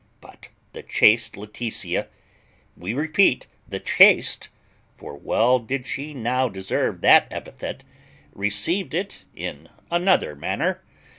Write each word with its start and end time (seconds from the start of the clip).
But 0.19 0.47
the 0.73 0.81
chaste 0.81 1.37
Laetitia, 1.37 2.07
we 2.75 2.91
repeat 2.91 3.45
the 3.69 3.79
chaste, 3.79 4.49
for 4.95 5.15
well 5.15 5.59
did 5.59 5.85
she 5.85 6.11
now 6.15 6.49
deserve 6.49 7.01
that 7.01 7.27
epithet, 7.29 7.83
received 8.33 8.95
it 8.95 9.25
in 9.35 9.69
another 9.91 10.35
manner. 10.35 10.83